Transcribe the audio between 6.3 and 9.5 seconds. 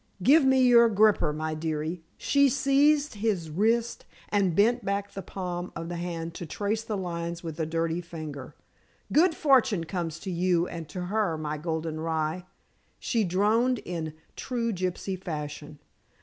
to trace the lines with a dirty finger. "Good